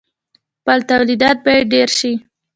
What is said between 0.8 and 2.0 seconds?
تولیدات باید ډیر